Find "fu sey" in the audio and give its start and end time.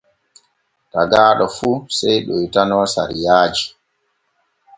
1.57-2.17